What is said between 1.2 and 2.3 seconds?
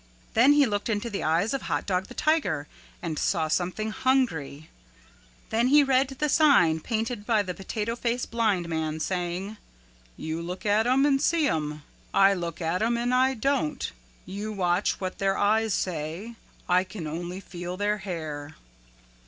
eyes of Hot Dog the